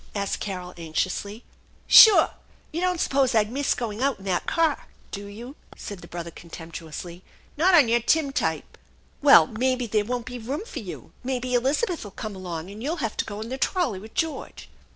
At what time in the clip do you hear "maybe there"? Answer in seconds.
9.45-10.03